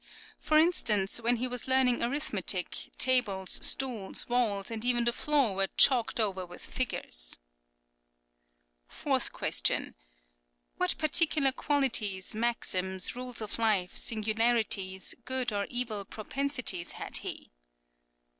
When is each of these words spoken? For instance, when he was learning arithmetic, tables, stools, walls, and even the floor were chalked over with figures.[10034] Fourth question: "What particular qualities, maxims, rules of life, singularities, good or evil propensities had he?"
For 0.39 0.57
instance, 0.57 1.19
when 1.21 1.35
he 1.35 1.47
was 1.47 1.67
learning 1.67 2.01
arithmetic, 2.01 2.89
tables, 2.97 3.63
stools, 3.63 4.27
walls, 4.27 4.71
and 4.71 4.83
even 4.83 5.03
the 5.03 5.13
floor 5.13 5.53
were 5.53 5.67
chalked 5.77 6.19
over 6.19 6.43
with 6.43 6.65
figures.[10034] 6.65 7.37
Fourth 8.95 9.31
question: 9.31 9.93
"What 10.77 10.97
particular 10.97 11.51
qualities, 11.51 12.33
maxims, 12.33 13.15
rules 13.15 13.41
of 13.41 13.59
life, 13.59 13.95
singularities, 13.95 15.13
good 15.23 15.53
or 15.53 15.67
evil 15.69 16.03
propensities 16.05 16.93
had 16.93 17.17
he?" 17.17 17.51